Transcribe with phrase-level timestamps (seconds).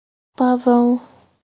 [0.35, 0.99] Pavão